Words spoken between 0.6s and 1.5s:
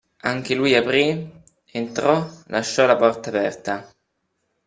aprí,